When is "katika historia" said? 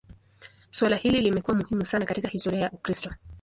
2.05-2.59